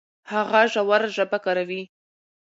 [0.31, 1.83] هغه ژوره ژبه کاروي.